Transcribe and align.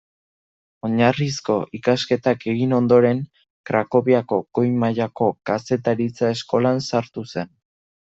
Oinarrizko 0.87 1.57
ikasketak 1.79 2.47
egin 2.55 2.75
ondoren, 2.79 3.21
Krakoviako 3.73 4.43
goi-mailako 4.61 5.31
kazetaritza-eskolan 5.53 6.87
sartu 6.91 7.31
zen. 7.35 7.59